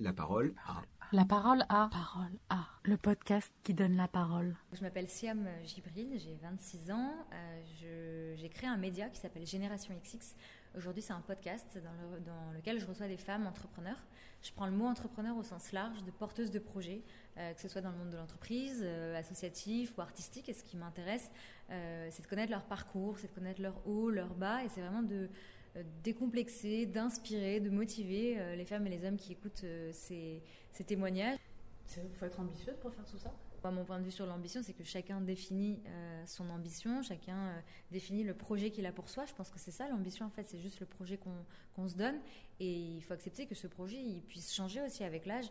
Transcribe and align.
La 0.00 0.12
parole 0.12 0.54
à. 0.64 0.82
La 1.10 1.24
parole 1.24 1.64
à. 1.68 1.88
Parole 1.90 2.38
à. 2.50 2.68
Le 2.84 2.96
podcast 2.96 3.52
qui 3.64 3.74
donne 3.74 3.96
la 3.96 4.06
parole. 4.06 4.54
Je 4.72 4.80
m'appelle 4.82 5.08
Siam 5.08 5.48
Gibril, 5.64 6.16
j'ai 6.20 6.36
26 6.40 6.92
ans. 6.92 7.10
Euh, 7.32 8.34
j'ai 8.36 8.48
créé 8.48 8.68
un 8.68 8.76
média 8.76 9.08
qui 9.08 9.18
s'appelle 9.18 9.44
Génération 9.44 9.92
XX. 10.04 10.36
Aujourd'hui, 10.76 11.02
c'est 11.02 11.14
un 11.14 11.20
podcast 11.20 11.80
dans, 11.82 12.52
lequel 12.52 12.78
je 12.78 12.86
reçois 12.86 13.08
des 13.08 13.16
femmes 13.16 13.48
entrepreneurs. 13.48 13.98
Je 14.40 14.52
prends 14.52 14.66
le 14.66 14.72
mot 14.72 14.86
entrepreneur 14.86 15.36
au 15.36 15.42
sens 15.42 15.72
large, 15.72 16.04
de 16.04 16.12
porteuse 16.12 16.52
de 16.52 16.60
projets, 16.60 17.02
euh, 17.36 17.52
que 17.54 17.60
ce 17.60 17.66
soit 17.66 17.80
dans 17.80 17.90
le 17.90 17.96
monde 17.96 18.10
de 18.10 18.16
l'entreprise, 18.16 18.82
euh, 18.84 19.18
associatif 19.18 19.98
ou 19.98 20.00
artistique. 20.00 20.48
Et 20.48 20.52
ce 20.52 20.62
qui 20.62 20.76
m'intéresse, 20.76 21.28
c'est 21.68 22.22
de 22.22 22.28
connaître 22.28 22.52
leur 22.52 22.64
parcours, 22.64 23.18
c'est 23.18 23.26
de 23.26 23.34
connaître 23.34 23.60
leur 23.60 23.84
haut, 23.84 24.10
leur 24.10 24.32
bas. 24.34 24.62
Et 24.62 24.68
c'est 24.68 24.80
vraiment 24.80 25.02
de 25.02 25.16
euh, 25.16 25.28
décomplexer, 26.02 26.86
d'inspirer, 26.86 27.60
de 27.60 27.70
motiver 27.70 28.38
euh, 28.38 28.56
les 28.56 28.64
femmes 28.64 28.86
et 28.86 28.90
les 28.90 29.06
hommes 29.06 29.16
qui 29.16 29.32
écoutent 29.32 29.64
euh, 29.64 29.90
ces, 29.92 30.42
témoignages. 30.86 31.38
Il 31.96 32.14
faut 32.14 32.26
être 32.26 32.38
ambitieuse 32.38 32.76
pour 32.80 32.92
faire 32.92 33.04
tout 33.04 33.18
ça? 33.18 33.32
Mon 33.70 33.84
point 33.84 33.98
de 33.98 34.04
vue 34.04 34.12
sur 34.12 34.24
l'ambition, 34.24 34.62
c'est 34.62 34.72
que 34.72 34.84
chacun 34.84 35.20
définit 35.20 35.80
son 36.26 36.48
ambition, 36.48 37.02
chacun 37.02 37.52
définit 37.90 38.24
le 38.24 38.32
projet 38.32 38.70
qu'il 38.70 38.86
a 38.86 38.92
pour 38.92 39.10
soi. 39.10 39.26
Je 39.26 39.34
pense 39.34 39.50
que 39.50 39.58
c'est 39.58 39.72
ça 39.72 39.88
l'ambition, 39.88 40.24
en 40.24 40.30
fait, 40.30 40.48
c'est 40.48 40.60
juste 40.60 40.80
le 40.80 40.86
projet 40.86 41.18
qu'on 41.18 41.88
se 41.88 41.94
donne. 41.94 42.18
Et 42.60 42.72
il 42.72 43.02
faut 43.02 43.12
accepter 43.12 43.46
que 43.46 43.54
ce 43.54 43.66
projet, 43.66 43.96
il 43.96 44.22
puisse 44.22 44.54
changer 44.54 44.80
aussi 44.80 45.04
avec 45.04 45.26
l'âge. 45.26 45.50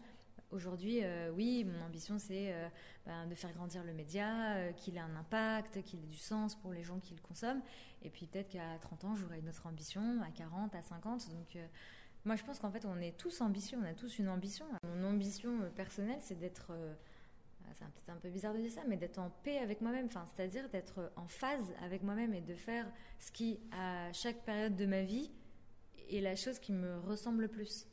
Aujourd'hui, 0.52 1.04
euh, 1.04 1.32
oui, 1.32 1.66
mon 1.66 1.86
ambition, 1.86 2.18
c'est 2.20 2.54
euh, 2.54 2.68
ben, 3.06 3.28
de 3.28 3.36
faire 3.36 3.52
grandir 3.54 3.84
le 3.84 3.94
média, 3.94 4.56
euh, 4.56 4.72
qu'il 4.72 4.96
ait 4.96 5.02
un 5.02 5.16
impact, 5.16 5.84
qu'il 5.84 6.00
ait 6.00 6.08
du 6.08 6.18
sens 6.18 6.56
pour 6.56 6.72
les 6.72 6.84
gens 6.84 7.00
qui 7.00 7.14
le 7.14 7.22
consomment. 7.22 7.62
Et 8.02 8.10
puis 8.10 8.28
peut-être 8.28 8.50
qu'à 8.50 8.78
30 8.82 9.06
ans, 9.06 9.16
j'aurai 9.16 9.40
une 9.40 9.50
autre 9.50 9.68
ambition, 9.68 10.22
à 10.22 10.32
40, 10.32 10.74
à 10.76 10.82
50. 10.82 11.30
Donc, 11.32 11.58
moi, 12.26 12.36
je 12.36 12.44
pense 12.44 12.60
qu'en 12.60 12.72
fait, 12.72 12.86
on 12.86 13.00
est 13.00 13.18
tous 13.18 13.42
ambitieux, 13.42 13.78
on 13.82 13.86
a 13.86 13.94
tous 13.94 14.20
une 14.20 14.30
ambition. 14.30 14.66
Mon 14.84 15.04
ambition 15.10 15.70
personnelle, 15.76 16.20
c'est 16.22 16.38
d'être 16.40 16.72
c'est 17.74 17.86
peut-être 17.86 18.10
un 18.10 18.20
peu 18.20 18.30
bizarre 18.30 18.54
de 18.54 18.60
dire 18.60 18.72
ça, 18.72 18.82
mais 18.88 18.98
d'être 18.98 19.20
en 19.20 19.30
paix 19.44 19.60
avec 19.60 19.82
moi-même, 19.82 20.06
enfin, 20.06 20.26
c'est-à-dire 20.34 20.70
d'être 20.70 21.12
en 21.16 21.28
phase 21.28 21.74
avec 21.82 22.02
moi-même 22.02 22.34
et 22.34 22.42
de 22.42 22.56
faire 22.56 22.86
ce 23.20 23.32
qui, 23.32 23.60
à 23.72 24.12
chaque 24.14 24.44
période 24.46 24.76
de 24.76 24.86
ma 24.86 25.02
vie, 25.02 25.30
est 26.10 26.22
la 26.22 26.36
chose 26.36 26.60
qui 26.60 26.72
me 26.72 26.98
ressemble 27.00 27.42
le 27.42 27.48
plus. 27.50 27.86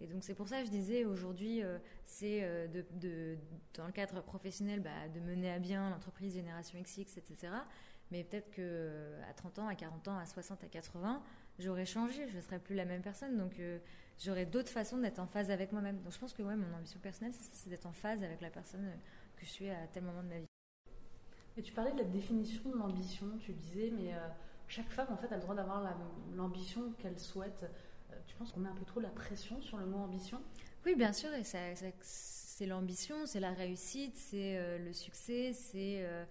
Et 0.00 0.06
donc 0.06 0.22
c'est 0.22 0.34
pour 0.34 0.48
ça 0.48 0.60
que 0.60 0.66
je 0.66 0.70
disais 0.70 1.04
aujourd'hui, 1.04 1.62
euh, 1.62 1.78
c'est 2.04 2.40
euh, 2.42 3.36
dans 3.74 3.86
le 3.86 3.92
cadre 3.92 4.22
professionnel 4.22 4.80
bah, 4.80 5.08
de 5.12 5.20
mener 5.20 5.50
à 5.50 5.58
bien 5.58 5.90
l'entreprise 5.90 6.34
Génération 6.34 6.80
XX, 6.80 7.00
etc. 7.16 7.52
Mais 8.10 8.22
peut-être 8.22 8.50
que 8.50 8.60
euh, 8.60 9.20
à 9.28 9.34
30 9.34 9.58
ans, 9.58 9.66
à 9.66 9.74
40 9.74 10.08
ans, 10.08 10.18
à 10.18 10.24
60, 10.24 10.62
à 10.62 10.68
80, 10.68 11.20
j'aurais 11.58 11.84
changé, 11.84 12.28
je 12.28 12.36
ne 12.36 12.40
serais 12.40 12.60
plus 12.60 12.76
la 12.76 12.84
même 12.84 13.02
personne. 13.02 13.36
Donc 13.36 13.60
j'aurais 14.18 14.46
d'autres 14.46 14.70
façons 14.70 14.98
d'être 14.98 15.18
en 15.18 15.26
phase 15.26 15.50
avec 15.50 15.72
moi-même. 15.72 15.98
Donc 15.98 16.12
je 16.12 16.18
pense 16.18 16.32
que 16.32 16.42
ouais, 16.42 16.56
mon 16.56 16.72
ambition 16.76 17.00
personnelle, 17.00 17.34
c'est 17.34 17.68
d'être 17.68 17.86
en 17.86 17.92
phase 17.92 18.22
avec 18.22 18.40
la 18.40 18.50
personne 18.50 18.88
que 19.36 19.44
je 19.44 19.50
suis 19.50 19.68
à 19.68 19.86
tel 19.88 20.04
moment 20.04 20.22
de 20.22 20.28
ma 20.28 20.38
vie. 20.38 20.46
Et 21.56 21.62
tu 21.62 21.72
parlais 21.72 21.90
de 21.90 21.98
la 21.98 22.04
définition 22.04 22.70
de 22.70 22.76
l'ambition, 22.76 23.26
tu 23.40 23.52
disais, 23.52 23.90
mais 23.90 24.14
chaque 24.68 24.90
femme 24.90 25.08
en 25.10 25.16
fait 25.16 25.32
a 25.32 25.34
le 25.34 25.42
droit 25.42 25.56
d'avoir 25.56 25.82
l'ambition 26.36 26.92
qu'elle 26.98 27.18
souhaite. 27.18 27.64
Euh, 28.28 28.30
tu 28.30 28.36
penses 28.36 28.52
qu'on 28.52 28.60
met 28.60 28.68
un 28.68 28.74
peu 28.74 28.84
trop 28.84 29.00
la 29.00 29.08
pression 29.08 29.60
sur 29.60 29.78
le 29.78 29.86
mot 29.86 29.98
ambition? 29.98 30.40
Oui, 30.86 30.94
bien 30.94 31.12
sûr, 31.12 31.32
et 31.34 31.42
c'est 31.44 32.66
l'ambition, 32.66 33.26
c'est 33.26 33.40
la 33.40 33.52
réussite, 33.52 34.16
c'est 34.16 34.56
euh, 34.56 34.78
le 34.78 34.92
succès, 34.92 35.52
c'est 35.52 36.02
euh, 36.02 36.24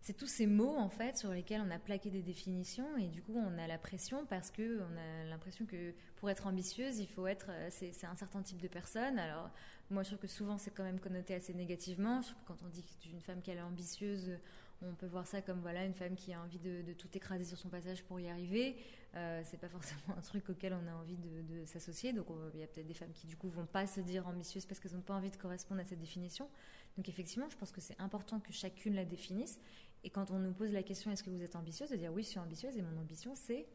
c'est 0.00 0.16
tous 0.16 0.26
ces 0.26 0.46
mots 0.46 0.76
en 0.76 0.88
fait 0.88 1.18
sur 1.18 1.32
lesquels 1.32 1.60
on 1.60 1.70
a 1.70 1.78
plaqué 1.78 2.08
des 2.08 2.22
définitions 2.22 2.96
et 2.96 3.08
du 3.08 3.20
coup 3.20 3.34
on 3.36 3.58
a 3.58 3.66
la 3.66 3.78
pression 3.78 4.24
parce 4.26 4.50
que 4.52 4.80
on 4.80 4.96
a 4.96 5.24
l'impression 5.28 5.66
que 5.66 5.92
pour 6.16 6.30
être 6.30 6.46
ambitieuse 6.46 7.00
il 7.00 7.08
faut 7.08 7.26
être 7.26 7.50
c'est 7.70 8.04
un 8.04 8.14
certain 8.14 8.40
type 8.40 8.62
de 8.62 8.68
personne. 8.68 9.18
Alors 9.18 9.50
moi 9.90 10.04
je 10.04 10.10
trouve 10.10 10.20
que 10.20 10.28
souvent 10.28 10.56
c'est 10.56 10.70
quand 10.70 10.84
même 10.84 11.00
connoté 11.00 11.34
assez 11.34 11.52
négativement. 11.52 12.22
Je 12.22 12.28
trouve 12.28 12.42
que 12.42 12.48
quand 12.48 12.64
on 12.64 12.68
dit 12.68 12.84
qu'une 13.00 13.20
femme 13.20 13.42
qu'elle 13.42 13.58
est 13.58 13.62
ambitieuse 13.62 14.38
on 14.82 14.94
peut 14.94 15.06
voir 15.06 15.26
ça 15.26 15.42
comme 15.42 15.60
voilà 15.60 15.84
une 15.84 15.94
femme 15.94 16.14
qui 16.14 16.32
a 16.32 16.40
envie 16.40 16.58
de, 16.58 16.92
tout 16.92 17.08
écraser 17.14 17.44
sur 17.44 17.58
son 17.58 17.68
passage 17.68 18.02
pour 18.04 18.20
y 18.20 18.28
arriver. 18.28 18.76
Euh, 19.14 19.40
c'est 19.44 19.58
pas 19.58 19.68
forcément 19.68 20.16
un 20.16 20.20
truc 20.20 20.50
auquel 20.50 20.74
on 20.74 20.86
a 20.86 20.94
envie 20.94 21.16
de, 21.16 21.64
s'associer. 21.64 22.12
Donc 22.12 22.26
il 22.54 22.60
y 22.60 22.62
a 22.62 22.66
peut-être 22.66 22.86
des 22.86 22.94
femmes 22.94 23.12
qui 23.12 23.26
du 23.26 23.36
coup 23.36 23.48
vont 23.48 23.66
pas 23.66 23.86
se 23.86 24.00
dire 24.00 24.26
ambitieuses 24.26 24.66
parce 24.66 24.80
qu'elles 24.80 24.94
n'ont 24.94 25.00
pas 25.00 25.14
envie 25.14 25.30
de 25.30 25.36
correspondre 25.36 25.80
à 25.80 25.84
cette 25.84 25.98
définition. 25.98 26.48
Donc 26.96 27.08
effectivement, 27.08 27.48
je 27.48 27.56
pense 27.56 27.72
que 27.72 27.80
c'est 27.80 27.98
important 28.00 28.40
que 28.40 28.52
chacune 28.52 28.94
la 28.94 29.04
définisse. 29.04 29.58
Et 30.04 30.10
quand 30.10 30.30
on 30.30 30.38
nous 30.38 30.52
pose 30.52 30.72
la 30.72 30.82
question 30.82 31.10
est-ce 31.10 31.22
que 31.22 31.30
vous 31.30 31.42
êtes 31.42 31.56
ambitieuse, 31.56 31.90
de 31.90 31.96
dire 31.96 32.12
oui, 32.12 32.22
je 32.22 32.28
suis 32.28 32.38
ambitieuse 32.38 32.76
et 32.76 32.82
mon 32.82 33.00
ambition 33.00 33.34
c'est 33.34 33.66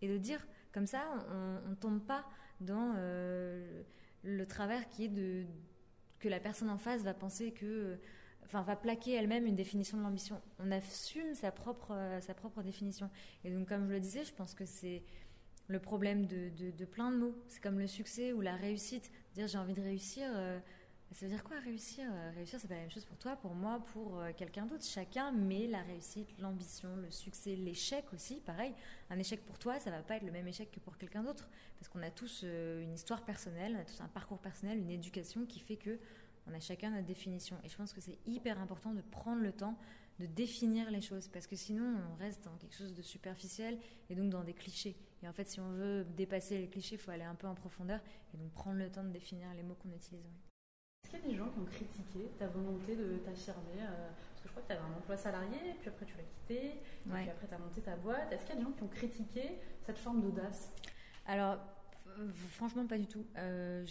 et 0.00 0.08
de 0.08 0.18
dire 0.18 0.46
comme 0.72 0.86
ça, 0.86 1.02
on, 1.30 1.70
ne 1.70 1.74
tombe 1.74 2.00
pas 2.00 2.24
dans 2.60 2.94
euh, 2.96 3.82
le 4.22 4.46
travers 4.46 4.88
qui 4.88 5.04
est 5.04 5.08
de 5.08 5.46
que 6.18 6.28
la 6.28 6.38
personne 6.38 6.70
en 6.70 6.78
face 6.78 7.02
va 7.02 7.14
penser 7.14 7.50
que 7.52 7.98
enfin, 8.44 8.62
va 8.62 8.76
plaquer 8.76 9.12
elle-même 9.14 9.46
une 9.46 9.56
définition 9.56 9.98
de 9.98 10.02
l'ambition. 10.02 10.40
On 10.58 10.70
assume 10.70 11.34
sa 11.34 11.50
propre, 11.50 11.92
euh, 11.92 12.20
sa 12.20 12.34
propre 12.34 12.62
définition. 12.62 13.10
Et 13.44 13.50
donc, 13.50 13.68
comme 13.68 13.86
je 13.86 13.92
le 13.92 14.00
disais, 14.00 14.24
je 14.24 14.32
pense 14.32 14.54
que 14.54 14.64
c'est 14.64 15.02
le 15.68 15.78
problème 15.78 16.26
de, 16.26 16.50
de, 16.70 16.84
plein 16.84 17.10
de 17.10 17.16
mots. 17.16 17.34
C'est 17.48 17.62
comme 17.62 17.78
le 17.78 17.86
succès 17.86 18.32
ou 18.32 18.40
la 18.40 18.56
réussite. 18.56 19.10
Dire 19.34 19.46
j'ai 19.46 19.58
envie 19.58 19.74
de 19.74 19.80
réussir, 19.80 20.28
euh, 20.34 20.58
ça 21.12 21.24
veut 21.24 21.32
dire 21.32 21.44
quoi 21.44 21.58
réussir? 21.60 22.04
Euh, 22.12 22.30
Réussir, 22.34 22.58
c'est 22.60 22.68
pas 22.68 22.74
la 22.74 22.80
même 22.80 22.90
chose 22.90 23.04
pour 23.04 23.16
toi, 23.16 23.36
pour 23.36 23.54
moi, 23.54 23.82
pour 23.92 24.20
quelqu'un 24.36 24.66
d'autre. 24.66 24.84
Chacun 24.84 25.32
met 25.32 25.66
la 25.66 25.82
réussite, 25.82 26.28
l'ambition, 26.38 26.96
le 26.96 27.10
succès, 27.10 27.54
l'échec 27.54 28.04
aussi. 28.12 28.40
Pareil, 28.40 28.74
un 29.10 29.18
échec 29.18 29.44
pour 29.44 29.58
toi, 29.58 29.78
ça 29.78 29.90
va 29.90 30.02
pas 30.02 30.16
être 30.16 30.24
le 30.24 30.32
même 30.32 30.48
échec 30.48 30.70
que 30.70 30.80
pour 30.80 30.98
quelqu'un 30.98 31.22
d'autre. 31.22 31.48
Parce 31.78 31.88
qu'on 31.88 32.02
a 32.02 32.10
tous 32.10 32.42
une 32.42 32.92
histoire 32.92 33.24
personnelle, 33.24 33.74
on 33.76 33.80
a 33.80 33.84
tous 33.84 34.00
un 34.00 34.08
parcours 34.08 34.38
personnel, 34.38 34.78
une 34.78 34.90
éducation 34.90 35.46
qui 35.46 35.60
fait 35.60 35.76
que 35.76 35.98
on 36.46 36.54
a 36.54 36.60
chacun 36.60 36.90
notre 36.90 37.06
définition. 37.06 37.56
Et 37.64 37.68
je 37.68 37.76
pense 37.76 37.92
que 37.92 38.00
c'est 38.00 38.18
hyper 38.26 38.58
important 38.60 38.92
de 38.92 39.00
prendre 39.00 39.42
le 39.42 39.52
temps 39.52 39.76
de 40.18 40.26
définir 40.26 40.90
les 40.90 41.00
choses, 41.00 41.28
parce 41.28 41.46
que 41.46 41.56
sinon 41.56 41.96
on 42.12 42.16
reste 42.16 42.44
dans 42.44 42.56
quelque 42.56 42.76
chose 42.76 42.94
de 42.94 43.02
superficiel 43.02 43.78
et 44.10 44.14
donc 44.14 44.30
dans 44.30 44.44
des 44.44 44.52
clichés. 44.52 44.96
Et 45.22 45.28
en 45.28 45.32
fait, 45.32 45.48
si 45.48 45.60
on 45.60 45.70
veut 45.70 46.04
dépasser 46.04 46.58
les 46.58 46.68
clichés, 46.68 46.96
il 46.96 46.98
faut 46.98 47.10
aller 47.10 47.24
un 47.24 47.34
peu 47.34 47.46
en 47.46 47.54
profondeur 47.54 48.00
et 48.34 48.36
donc 48.36 48.50
prendre 48.52 48.78
le 48.78 48.90
temps 48.90 49.04
de 49.04 49.10
définir 49.10 49.46
les 49.54 49.62
mots 49.62 49.74
qu'on 49.74 49.90
utilise. 49.90 50.26
Est-ce 51.04 51.10
qu'il 51.10 51.20
y 51.20 51.22
a 51.24 51.28
des 51.32 51.36
gens 51.36 51.48
qui 51.48 51.58
ont 51.58 51.64
critiqué 51.64 52.30
ta 52.38 52.46
volonté 52.48 52.96
de 52.96 53.16
t'affirmer 53.18 53.80
euh, 53.80 54.10
Parce 54.30 54.40
que 54.42 54.48
je 54.48 54.52
crois 54.52 54.62
que 54.62 54.66
tu 54.68 54.72
avais 54.72 54.82
un 54.82 54.96
emploi 54.96 55.16
salarié, 55.16 55.58
puis 55.80 55.88
après 55.88 56.06
tu 56.06 56.14
l'as 56.16 56.22
quitté, 56.22 56.80
puis 57.04 57.30
après 57.30 57.46
tu 57.48 57.54
as 57.54 57.58
monté 57.58 57.80
ta 57.80 57.96
boîte. 57.96 58.32
Est-ce 58.32 58.44
qu'il 58.44 58.54
y 58.54 58.58
a 58.58 58.60
des 58.60 58.66
gens 58.66 58.72
qui 58.72 58.82
ont 58.82 58.88
critiqué 58.88 59.58
cette 59.84 59.98
forme 59.98 60.20
d'audace? 60.20 60.72
Alors, 61.26 61.58
Franchement, 62.50 62.86
pas 62.86 62.98
du 62.98 63.06
tout. 63.06 63.26
Euh, 63.36 63.84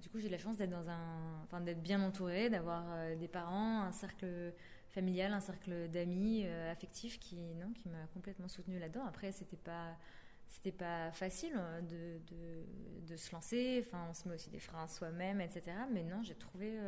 du 0.00 0.08
coup, 0.08 0.18
j'ai 0.18 0.28
la 0.28 0.38
chance 0.38 0.56
d'être 0.56 0.70
dans 0.70 0.88
un, 0.88 1.42
enfin, 1.44 1.60
d'être 1.60 1.82
bien 1.82 2.00
entourée, 2.02 2.50
d'avoir 2.50 2.84
euh, 2.90 3.16
des 3.16 3.28
parents, 3.28 3.82
un 3.82 3.92
cercle 3.92 4.52
familial, 4.88 5.32
un 5.32 5.40
cercle 5.40 5.88
d'amis 5.88 6.42
euh, 6.44 6.70
affectifs 6.70 7.18
qui, 7.18 7.36
non, 7.36 7.72
qui 7.72 7.88
m'a 7.88 8.06
complètement 8.14 8.48
soutenue 8.48 8.78
là-dedans. 8.78 9.04
Après, 9.06 9.32
c'était 9.32 9.56
pas, 9.56 9.96
c'était 10.48 10.72
pas 10.72 11.10
facile 11.12 11.52
de, 11.88 13.16
se 13.16 13.32
lancer. 13.32 13.84
Enfin, 13.86 14.06
on 14.10 14.14
se 14.14 14.28
met 14.28 14.34
aussi 14.34 14.50
des 14.50 14.60
freins 14.60 14.86
soi-même, 14.86 15.40
etc. 15.40 15.62
Mais 15.92 16.02
non, 16.02 16.22
j'ai 16.22 16.34
trouvé 16.34 16.78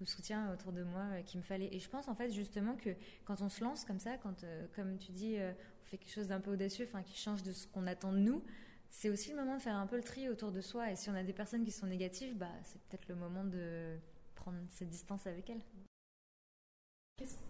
le 0.00 0.06
soutien 0.06 0.52
autour 0.52 0.72
de 0.72 0.82
moi 0.82 1.04
qu'il 1.24 1.40
me 1.40 1.44
fallait. 1.44 1.68
Et 1.72 1.78
je 1.78 1.88
pense 1.88 2.08
en 2.08 2.14
fait 2.14 2.30
justement 2.30 2.76
que 2.76 2.90
quand 3.24 3.40
on 3.40 3.48
se 3.48 3.64
lance 3.64 3.84
comme 3.84 3.98
ça, 3.98 4.18
quand, 4.18 4.44
comme 4.76 4.98
tu 4.98 5.12
dis, 5.12 5.36
on 5.38 5.84
fait 5.86 5.96
quelque 5.96 6.12
chose 6.12 6.28
d'un 6.28 6.40
peu 6.40 6.52
audacieux, 6.52 6.86
enfin, 6.86 7.02
qui 7.02 7.16
change 7.16 7.42
de 7.42 7.52
ce 7.52 7.66
qu'on 7.66 7.86
attend 7.86 8.12
de 8.12 8.18
nous 8.18 8.42
c'est 8.90 9.10
aussi 9.10 9.30
le 9.30 9.36
moment 9.36 9.56
de 9.56 9.62
faire 9.62 9.76
un 9.76 9.86
peu 9.86 9.96
le 9.96 10.02
tri 10.02 10.28
autour 10.28 10.52
de 10.52 10.60
soi. 10.60 10.90
Et 10.90 10.96
si 10.96 11.10
on 11.10 11.14
a 11.14 11.22
des 11.22 11.32
personnes 11.32 11.64
qui 11.64 11.72
sont 11.72 11.86
négatives, 11.86 12.36
bah, 12.36 12.50
c'est 12.62 12.80
peut-être 12.82 13.08
le 13.08 13.16
moment 13.16 13.44
de 13.44 13.96
prendre 14.34 14.58
cette 14.70 14.88
distance 14.88 15.26
avec 15.26 15.50
elles. 15.50 15.62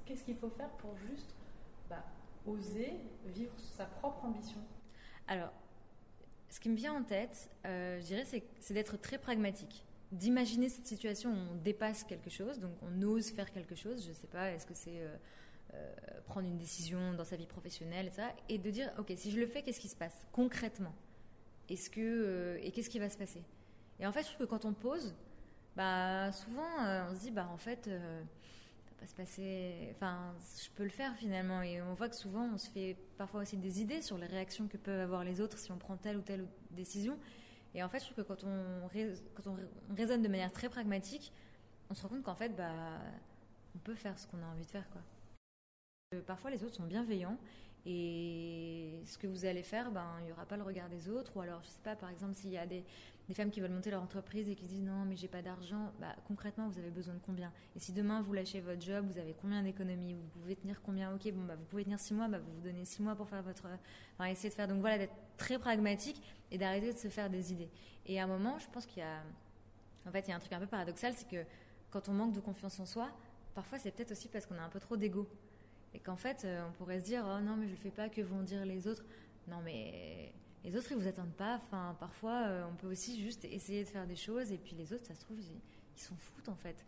Qu'est-ce 0.05 0.25
qu'il 0.25 0.37
faut 0.37 0.51
faire 0.51 0.71
pour 0.77 0.97
juste 0.97 1.35
bah, 1.89 2.05
oser 2.47 2.93
vivre 3.27 3.59
sa 3.59 3.87
propre 3.87 4.25
ambition? 4.25 4.61
Alors, 5.27 5.53
ce 6.51 6.61
qui 6.61 6.69
me 6.69 6.77
vient 6.77 6.95
en 6.95 7.03
tête, 7.03 7.51
euh, 7.67 7.99
je 8.01 8.05
dirais, 8.05 8.25
c'est 8.25 8.75
d'être 8.75 8.97
très 8.97 9.19
pragmatique. 9.19 9.85
D'imaginer 10.13 10.69
cette 10.69 10.87
situation 10.87 11.33
où 11.33 11.37
on 11.53 11.57
dépasse 11.57 12.05
quelque 12.05 12.31
chose, 12.31 12.61
donc 12.61 12.73
on 12.83 13.03
ose 13.03 13.31
faire 13.31 13.51
quelque 13.51 13.75
chose. 13.75 14.05
Je 14.05 14.11
ne 14.11 14.15
sais 14.15 14.29
pas, 14.29 14.53
est-ce 14.53 14.67
que 14.67 14.75
c'est 14.75 15.01
euh, 15.01 15.17
euh, 15.73 15.93
prendre 16.27 16.47
une 16.47 16.59
décision 16.59 17.15
dans 17.15 17.25
sa 17.25 17.37
vie 17.37 17.47
professionnelle, 17.47 18.07
etc. 18.07 18.29
Et 18.49 18.59
de 18.59 18.71
dire, 18.71 18.93
ok, 18.99 19.13
si 19.17 19.31
je 19.31 19.41
le 19.41 19.47
fais, 19.47 19.63
qu'est-ce 19.63 19.81
qui 19.81 19.89
se 19.89 19.97
passe 19.97 20.27
concrètement? 20.31 20.95
Est-ce 21.69 21.91
que 21.91 22.01
euh, 22.01 22.59
et 22.63 22.71
qu'est-ce 22.73 22.91
qui 22.91 22.99
va 22.99 23.09
se 23.09 23.19
passer? 23.19 23.43
Et 24.01 24.07
en 24.07 24.13
fait, 24.13 24.23
je 24.23 24.29
trouve 24.29 24.47
que 24.47 24.51
quand 24.51 24.65
on 24.65 24.73
pose, 24.73 25.15
bah 25.77 26.31
souvent 26.33 26.83
euh, 26.83 27.09
on 27.11 27.15
se 27.15 27.21
dit 27.21 27.31
bah 27.31 27.49
en 27.53 27.57
fait 27.57 27.89
euh, 27.89 28.23
ça 28.85 28.91
va 28.91 29.01
pas 29.01 29.07
se 29.07 29.15
passer. 29.15 29.93
Enfin, 29.97 30.35
je 30.63 30.71
peux 30.77 30.85
le 30.85 30.91
faire 30.91 31.15
finalement. 31.17 31.63
Et 31.63 31.81
on 31.83 31.95
voit 31.95 32.09
que 32.09 32.17
souvent 32.17 32.45
on 32.53 32.59
se 32.59 32.71
fait 32.71 32.97
parfois 33.19 33.43
aussi 33.43 33.57
des 33.57 33.81
idées 33.81 34.03
sur 34.03 34.19
les 34.19 34.27
réactions 34.27 34.69
que 34.69 34.77
peuvent 34.77 35.01
avoir 35.01 35.25
les 35.25 35.41
autres 35.41 35.59
si 35.59 35.73
on 35.73 35.79
prend 35.79 35.97
telle 35.97 36.17
ou 36.17 36.23
telle 36.23 36.47
décision. 36.71 37.19
Et 37.75 37.83
en 37.83 37.89
fait, 37.89 37.99
je 37.99 38.05
trouve 38.05 38.25
que 38.25 38.29
quand 38.29 38.45
on, 38.45 38.89
quand 39.35 39.51
on 39.51 39.57
raisonne 39.95 40.23
de 40.23 40.29
manière 40.29 40.53
très 40.53 40.69
pragmatique, 40.69 41.33
on 41.91 41.95
se 41.95 42.03
rend 42.03 42.09
compte 42.09 42.23
qu'en 42.23 42.37
fait, 42.37 42.51
bah, 42.51 42.73
on 43.75 43.79
peut 43.79 43.95
faire 43.95 44.17
ce 44.19 44.27
qu'on 44.29 44.41
a 44.43 44.47
envie 44.47 44.65
de 44.65 44.71
faire, 44.71 44.89
quoi. 44.91 45.03
Parfois, 46.27 46.51
les 46.51 46.63
autres 46.63 46.77
sont 46.77 46.85
bienveillants 46.87 47.37
Et 47.87 49.03
ce 49.05 49.19
que 49.19 49.27
vous 49.27 49.45
allez 49.45 49.63
faire, 49.63 49.91
ben, 49.91 50.07
il 50.21 50.27
n'y 50.27 50.33
aura 50.33 50.47
pas 50.47 50.57
le 50.57 50.63
regard 50.63 50.89
des 50.89 51.09
autres. 51.09 51.37
Ou 51.37 51.41
alors, 51.41 51.63
je 51.63 51.69
sais 51.69 51.81
pas, 51.83 51.95
par 51.95 52.09
exemple, 52.09 52.35
s'il 52.35 52.51
y 52.51 52.57
a 52.57 52.67
des, 52.67 52.83
femmes 53.35 53.51
qui 53.51 53.61
veulent 53.61 53.71
monter 53.71 53.91
leur 53.91 54.03
entreprise 54.03 54.49
et 54.49 54.55
qui 54.55 54.65
disent 54.65 54.83
non, 54.83 55.05
mais 55.05 55.17
j'ai 55.17 55.29
pas 55.29 55.43
d'argent, 55.43 55.93
bah, 56.01 56.15
concrètement, 56.27 56.69
vous 56.69 56.79
avez 56.79 56.91
besoin 56.91 57.15
de 57.15 57.21
combien? 57.21 57.53
Et 57.77 57.79
si 57.79 57.93
demain 57.93 58.23
vous 58.23 58.33
lâchez 58.33 58.61
votre 58.61 58.81
job, 58.81 59.07
vous 59.07 59.19
avez 59.19 59.35
combien 59.35 59.63
d'économies? 59.63 60.15
Vous 60.15 60.41
pouvez 60.41 60.57
tenir 60.57 60.81
combien? 60.83 61.15
Ok, 61.15 61.31
bon, 61.33 61.45
bah, 61.45 61.57
vous 61.57 61.65
pouvez 61.65 61.85
tenir 61.85 62.01
six 62.01 62.15
mois, 62.15 62.27
bah, 62.29 62.39
vous 62.39 62.53
vous 62.55 62.63
donnez 62.63 62.87
six 62.87 63.03
mois 63.03 63.15
pour 63.15 63.29
faire 63.29 63.43
votre. 63.43 63.67
Essayer 64.27 64.49
de 64.49 64.55
faire. 64.55 64.69
Donc 64.69 64.81
voilà, 64.81 64.97
d'être 64.97 65.15
très 65.37 65.59
pragmatique 65.59 66.23
et 66.51 66.57
d'arrêter 66.57 66.93
de 66.93 66.99
se 66.99 67.09
faire 67.09 67.29
des 67.29 67.53
idées. 67.53 67.71
Et 68.07 68.19
à 68.19 68.25
un 68.25 68.27
moment, 68.27 68.59
je 68.59 68.67
pense 68.71 68.87
qu'il 68.87 69.01
y 69.01 69.07
a. 69.07 69.23
En 70.07 70.11
fait, 70.11 70.21
il 70.21 70.31
y 70.31 70.33
a 70.33 70.37
un 70.37 70.41
truc 70.41 70.53
un 70.53 70.61
peu 70.61 70.67
paradoxal, 70.67 71.15
c'est 71.15 71.29
que 71.29 71.45
quand 71.91 72.09
on 72.09 72.13
manque 72.13 72.33
de 72.33 72.41
confiance 72.41 72.81
en 72.81 72.87
soi, 72.87 73.09
parfois 73.55 73.79
c'est 73.79 73.91
peut-être 73.91 74.13
aussi 74.13 74.29
parce 74.29 74.47
qu'on 74.47 74.59
a 74.59 74.63
un 74.63 74.69
peu 74.69 74.81
trop 74.81 74.97
d'ego. 74.97 75.29
Et 75.95 76.01
qu'en 76.01 76.17
fait, 76.17 76.45
euh, 76.45 76.67
on 76.69 76.73
pourrait 76.73 77.01
se 77.01 77.05
dire, 77.05 77.25
oh 77.25 77.41
non, 77.41 77.57
mais 77.57 77.67
je 77.67 77.73
le 77.73 77.79
fais 77.79 77.91
pas, 77.91 78.09
que 78.09 78.21
vont 78.21 78.43
dire 78.43 78.65
les 78.67 78.89
autres? 78.89 79.05
Non, 79.49 79.59
mais 79.65 80.33
les 80.65 80.77
autres, 80.77 80.91
ils 80.91 80.99
vous 80.99 81.07
attendent 81.07 81.37
pas. 81.37 81.57
Enfin, 81.57 81.97
parfois, 82.01 82.47
euh, 82.47 82.65
on 82.71 82.75
peut 82.75 82.89
aussi 82.89 83.23
juste 83.23 83.45
essayer 83.45 83.85
de 83.85 83.89
faire 83.89 84.07
des 84.07 84.17
choses, 84.17 84.51
et 84.51 84.59
puis 84.59 84.75
les 84.75 84.93
autres, 84.93 85.07
ça 85.07 85.15
se 85.15 85.21
trouve, 85.21 85.39
ils 85.41 86.01
s'en 86.01 86.17
foutent 86.17 86.49
en 86.49 86.57
fait. 86.57 86.85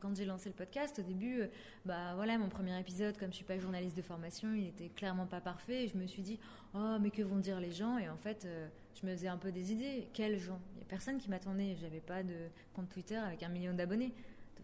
Quand 0.00 0.14
j'ai 0.14 0.26
lancé 0.26 0.50
le 0.50 0.54
podcast, 0.54 0.98
au 0.98 1.02
début, 1.02 1.40
euh, 1.40 1.46
bah 1.86 2.14
voilà, 2.14 2.36
mon 2.36 2.50
premier 2.50 2.78
épisode, 2.78 3.16
comme 3.16 3.30
je 3.30 3.36
suis 3.36 3.44
pas 3.44 3.58
journaliste 3.58 3.96
de 3.96 4.02
formation, 4.02 4.54
il 4.54 4.66
était 4.66 4.90
clairement 4.90 5.26
pas 5.26 5.40
parfait. 5.40 5.84
Et 5.84 5.88
je 5.88 5.96
me 5.96 6.06
suis 6.06 6.22
dit, 6.22 6.38
oh, 6.74 6.98
mais 7.00 7.10
que 7.10 7.22
vont 7.22 7.38
dire 7.38 7.58
les 7.58 7.72
gens? 7.72 7.96
Et 7.96 8.08
en 8.08 8.18
fait, 8.18 8.46
je 8.94 9.06
me 9.06 9.12
faisais 9.12 9.28
un 9.28 9.38
peu 9.38 9.50
des 9.50 9.72
idées. 9.72 10.06
Quels 10.12 10.38
gens? 10.38 10.60
Il 10.74 10.80
y 10.80 10.82
a 10.82 10.84
personne 10.84 11.16
qui 11.16 11.30
m'attendait. 11.30 11.74
J'avais 11.80 12.00
pas 12.00 12.22
de 12.22 12.34
compte 12.74 12.90
Twitter 12.90 13.16
avec 13.16 13.42
un 13.42 13.48
million 13.48 13.72
d'abonnés 13.72 14.12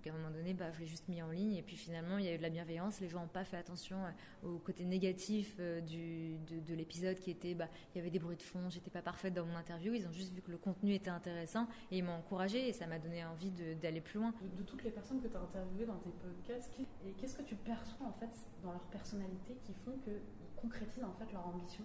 à 0.06 0.12
un 0.12 0.16
moment 0.16 0.30
donné, 0.30 0.54
bah, 0.54 0.70
je 0.72 0.80
l'ai 0.80 0.86
juste 0.86 1.08
mis 1.08 1.22
en 1.22 1.30
ligne. 1.30 1.54
Et 1.54 1.62
puis 1.62 1.76
finalement, 1.76 2.18
il 2.18 2.24
y 2.24 2.28
a 2.28 2.34
eu 2.34 2.38
de 2.38 2.42
la 2.42 2.50
bienveillance. 2.50 3.00
Les 3.00 3.08
gens 3.08 3.20
n'ont 3.20 3.28
pas 3.28 3.44
fait 3.44 3.56
attention 3.56 3.96
euh, 4.04 4.48
au 4.48 4.58
côté 4.58 4.84
négatif 4.84 5.56
euh, 5.60 5.80
du, 5.80 6.38
de, 6.38 6.74
l'épisode 6.74 7.18
qui 7.18 7.30
était, 7.30 7.54
bah, 7.54 7.68
il 7.94 7.98
y 7.98 8.00
avait 8.00 8.10
des 8.10 8.18
bruits 8.18 8.36
de 8.36 8.42
fond, 8.42 8.68
j'étais 8.70 8.90
pas 8.90 9.02
parfaite 9.02 9.34
dans 9.34 9.46
mon 9.46 9.56
interview. 9.56 9.94
Ils 9.94 10.06
ont 10.06 10.12
juste 10.12 10.32
vu 10.32 10.42
que 10.42 10.50
le 10.50 10.58
contenu 10.58 10.94
était 10.94 11.10
intéressant 11.10 11.66
et 11.90 11.98
ils 11.98 12.04
m'ont 12.04 12.12
encouragé 12.12 12.68
et 12.68 12.72
ça 12.72 12.86
m'a 12.86 12.98
donné 12.98 13.24
envie 13.24 13.50
d'aller 13.50 14.00
plus 14.00 14.18
loin. 14.18 14.34
De, 14.56 14.62
toutes 14.62 14.84
les 14.84 14.90
personnes 14.90 15.20
que 15.20 15.28
tu 15.28 15.36
as 15.36 15.40
interviewées 15.40 15.86
dans 15.86 15.98
tes 15.98 16.10
podcasts, 16.10 16.72
et 17.06 17.12
qu'est-ce 17.12 17.36
que 17.36 17.42
tu 17.42 17.54
perçois 17.54 18.06
en 18.06 18.12
fait 18.12 18.30
dans 18.62 18.72
leur 18.72 18.84
personnalité 18.84 19.56
qui 19.64 19.72
font 19.84 19.96
qu'ils 20.04 20.20
concrétisent 20.56 21.04
en 21.04 21.12
fait 21.14 21.32
leur 21.32 21.46
ambition? 21.46 21.84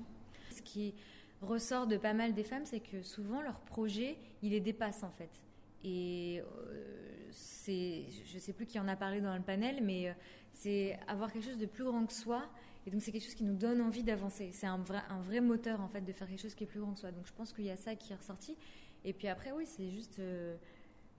Ce 0.52 0.62
qui 0.62 0.96
ressort 1.42 1.88
de 1.88 1.98
pas 1.98 2.14
mal 2.14 2.34
des 2.34 2.44
femmes, 2.44 2.66
c'est 2.66 2.80
que 2.80 3.02
souvent 3.02 3.42
leur 3.42 3.60
projet, 3.62 4.18
il 4.42 4.52
les 4.52 4.60
dépasse 4.60 5.04
en 5.04 5.12
fait. 5.12 5.42
Et 5.84 6.42
euh, 6.42 7.19
je 7.32 8.36
ne 8.36 8.40
sais 8.40 8.54
plus 8.54 8.66
qui 8.66 8.80
en 8.80 8.88
a 8.88 8.96
parlé 8.96 9.22
dans 9.22 9.36
le 9.36 9.42
panel, 9.42 9.84
mais 9.84 10.10
euh, 10.10 10.14
c'est 10.54 11.00
avoir 11.08 11.32
quelque 11.32 11.46
chose 11.46 11.58
de 11.58 11.66
plus 11.66 11.84
grand 11.84 12.06
que 12.06 12.14
soi. 12.14 12.44
Et 12.86 12.92
donc 12.92 13.02
c'est 13.02 13.12
quelque 13.12 13.26
chose 13.26 13.36
qui 13.36 13.44
nous 13.44 13.56
donne 13.56 13.82
envie 13.82 14.04
d'avancer. 14.04 14.52
C'est 14.54 14.68
un 14.68 14.78
vrai, 14.78 15.42
moteur 15.42 15.82
en 15.82 15.88
fait 15.88 16.02
de 16.02 16.12
faire 16.12 16.28
quelque 16.28 16.42
chose 16.42 16.56
qui 16.56 16.64
est 16.64 16.68
plus 16.68 16.80
grand 16.80 16.94
que 16.94 17.00
soi. 17.00 17.12
Donc 17.12 17.26
je 17.28 17.34
pense 17.34 17.54
qu'il 17.54 17.66
y 17.66 17.72
a 17.72 17.78
ça 17.78 17.96
qui 17.96 18.14
est 18.14 18.16
ressorti. 18.16 18.58
Et 19.06 19.14
puis 19.14 19.28
après 19.28 19.52
oui, 19.52 19.66
c'est 19.66 19.90
juste 19.92 20.20
euh, 20.20 20.56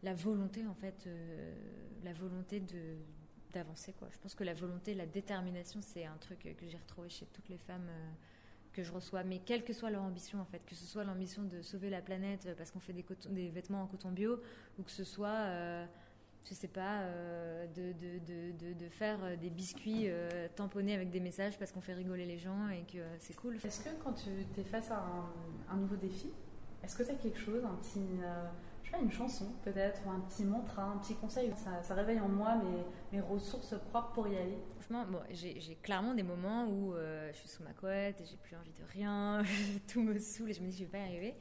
la 0.02 0.14
volonté 0.14 0.66
en 0.66 0.74
fait, 0.74 1.08
la 2.02 2.12
volonté 2.12 2.62
d'avancer. 3.52 3.94
Je 4.10 4.18
pense 4.18 4.34
que 4.34 4.44
la 4.44 4.54
volonté, 4.54 4.94
la 4.94 5.06
détermination, 5.06 5.80
c'est 5.82 6.06
un 6.06 6.16
truc 6.16 6.40
que 6.40 6.68
j'ai 6.68 6.78
retrouvé 6.78 7.08
chez 7.08 7.26
toutes 7.26 7.48
les 7.48 7.58
femmes 7.58 7.88
que 8.72 8.82
je 8.82 8.93
reçois, 8.93 9.25
mais 9.25 9.38
quelle 9.38 9.64
que 9.64 9.72
soit 9.72 9.90
leur 9.90 10.02
ambition 10.02 10.40
en 10.40 10.44
fait, 10.44 10.61
que 10.67 10.75
ce 10.75 10.87
soit 10.87 11.05
l'ambition 11.05 11.43
de 11.43 11.62
sauver 11.62 11.90
la 11.90 12.00
planète 12.00 12.46
euh, 12.46 12.55
parce 12.56 12.70
qu'on 12.70 12.81
fait 12.81 12.93
des, 12.93 13.49
vêtements 13.49 13.82
en 13.82 13.87
coton 13.87 14.11
bio, 14.11 14.40
ou 14.78 14.82
que 14.82 14.90
ce 14.90 15.05
soit, 15.05 15.28
euh, 15.28 15.87
je 16.44 16.55
sais 16.55 16.69
pas, 16.69 17.00
euh, 17.00 17.67
de, 17.69 17.93
de, 17.93 18.19
de, 18.58 18.72
de, 18.72 18.88
faire 18.88 19.37
des 19.38 19.50
biscuits 19.50 20.08
tamponnés 20.56 20.94
avec 20.94 21.11
des 21.11 21.20
messages 21.20 21.58
parce 21.58 21.72
qu'on 21.72 21.81
fait 21.81 21.94
rigoler 21.94 22.26
les 22.26 22.38
gens 22.38 22.69
et 22.69 22.82
que 22.82 22.99
c'est 23.19 23.34
cool. 23.34 23.56
Est-ce 23.64 23.81
que 23.81 23.90
quand 24.02 24.12
tu 24.12 24.31
es 24.61 24.64
face 24.64 24.90
à 24.90 24.99
un, 24.99 25.75
un 25.75 25.76
nouveau 25.76 25.96
défi, 25.96 26.31
est-ce 26.82 26.96
que 26.96 27.02
tu 27.02 27.11
as 27.11 27.14
quelque 27.14 27.38
chose, 27.38 27.64
un 27.64 27.75
petit 27.82 28.00
une 28.98 29.10
chanson 29.10 29.46
peut-être, 29.62 30.00
ou 30.06 30.10
un 30.10 30.20
petit 30.20 30.44
mantra, 30.44 30.84
un 30.84 30.98
petit 30.98 31.14
conseil. 31.14 31.52
Ça, 31.82 31.94
réveille 31.94 32.20
en 32.20 32.28
moi 32.28 32.56
mes, 32.56 33.19
mes, 33.19 33.20
ressources 33.20 33.75
propres 33.90 34.12
pour 34.12 34.28
y 34.28 34.37
aller. 34.37 34.58
Franchement, 34.78 35.04
j'ai 35.31 35.78
clairement 35.82 36.14
des 36.14 36.22
moments 36.22 36.66
où 36.66 36.94
euh, 36.94 37.31
je 37.32 37.38
suis 37.38 37.48
sous 37.48 37.62
ma 37.62 37.72
couette 37.72 38.20
et 38.20 38.25
j'ai 38.25 38.37
plus 38.37 38.56
envie 38.56 38.72
de 38.72 38.84
rien, 38.92 39.42
tout 39.88 40.02
me 40.02 40.19
saoule 40.19 40.50
et 40.50 40.54
je 40.54 40.62
me 40.62 40.69
dis 40.69 40.78
je 40.78 40.84
vais 40.84 40.90
pas 40.90 40.98
y 40.98 41.02
arriver. 41.02 41.34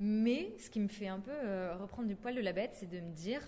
Mais 0.00 0.54
ce 0.58 0.70
qui 0.70 0.80
me 0.80 0.88
fait 0.88 1.08
un 1.08 1.20
peu 1.20 1.30
euh, 1.32 1.76
reprendre 1.76 2.08
du 2.08 2.16
poil 2.16 2.34
de 2.34 2.40
la 2.40 2.52
bête, 2.52 2.72
c'est 2.74 2.88
de 2.88 3.00
me 3.00 3.12
dire 3.12 3.40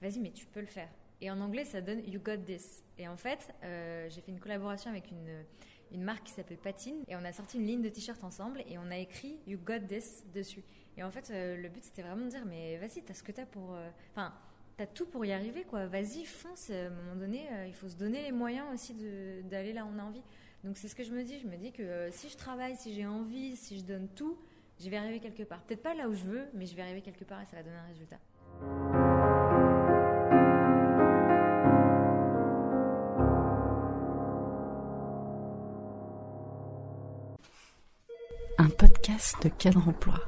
vas-y, 0.00 0.20
mais 0.20 0.30
tu 0.30 0.46
peux 0.46 0.60
le 0.60 0.66
faire. 0.66 0.88
Et 1.20 1.30
en 1.30 1.40
anglais, 1.40 1.64
ça 1.64 1.80
donne 1.80 2.00
You 2.06 2.20
Got 2.20 2.38
This. 2.44 2.84
Et 2.98 3.08
en 3.08 3.16
fait, 3.16 3.54
euh, 3.64 4.06
j'ai 4.10 4.20
fait 4.20 4.30
une 4.30 4.40
collaboration 4.40 4.90
avec 4.90 5.10
une, 5.10 5.44
une 5.92 6.02
marque 6.02 6.24
qui 6.24 6.32
s'appelle 6.32 6.58
Patine 6.58 7.02
et 7.08 7.16
on 7.16 7.24
a 7.24 7.32
sorti 7.32 7.56
une 7.58 7.66
ligne 7.66 7.82
de 7.82 7.88
t-shirt 7.88 8.22
ensemble 8.22 8.62
et 8.68 8.76
on 8.78 8.90
a 8.90 8.98
écrit 8.98 9.38
You 9.46 9.58
Got 9.64 9.86
This 9.88 10.24
dessus. 10.34 10.62
Et 10.96 11.02
en 11.02 11.10
fait, 11.10 11.30
euh, 11.30 11.56
le 11.56 11.68
but, 11.68 11.84
c'était 11.84 12.02
vraiment 12.02 12.24
de 12.24 12.30
dire, 12.30 12.44
mais 12.46 12.78
vas-y, 12.78 13.02
t'as 13.02 13.14
ce 13.14 13.22
que 13.22 13.32
t'as 13.32 13.44
pour... 13.44 13.74
Euh, 13.74 13.88
enfin, 14.12 14.32
t'as 14.76 14.86
tout 14.86 15.06
pour 15.06 15.24
y 15.24 15.32
arriver, 15.32 15.64
quoi. 15.64 15.86
Vas-y, 15.86 16.24
fonce. 16.24 16.70
À 16.70 16.86
un 16.86 16.90
moment 16.90 17.16
donné, 17.16 17.48
euh, 17.52 17.66
il 17.66 17.74
faut 17.74 17.88
se 17.88 17.96
donner 17.96 18.22
les 18.22 18.32
moyens 18.32 18.66
aussi 18.72 18.94
d'aller 19.44 19.72
là 19.72 19.84
où 19.84 19.88
on 19.94 19.98
a 19.98 20.02
envie. 20.02 20.22
Donc 20.64 20.78
c'est 20.78 20.88
ce 20.88 20.94
que 20.94 21.04
je 21.04 21.12
me 21.12 21.22
dis. 21.22 21.38
Je 21.38 21.46
me 21.46 21.56
dis 21.56 21.72
que 21.72 22.08
si 22.12 22.28
je 22.28 22.36
travaille, 22.36 22.76
si 22.76 22.94
j'ai 22.94 23.06
envie, 23.06 23.56
si 23.56 23.78
je 23.78 23.84
donne 23.84 24.08
tout, 24.08 24.38
je 24.80 24.88
vais 24.88 24.96
arriver 24.96 25.20
quelque 25.20 25.42
part. 25.42 25.60
Peut-être 25.62 25.82
pas 25.82 25.94
là 25.94 26.08
où 26.08 26.14
je 26.14 26.24
veux, 26.24 26.46
mais 26.54 26.66
je 26.66 26.74
vais 26.74 26.82
arriver 26.82 27.02
quelque 27.02 27.24
part 27.24 27.42
et 27.42 27.44
ça 27.44 27.56
va 27.56 27.62
donner 27.62 27.76
un 27.76 27.86
résultat. 27.86 28.18
Un 38.58 38.70
podcast 38.70 39.36
de 39.42 39.50
cadre 39.50 39.86
emploi. 39.86 40.18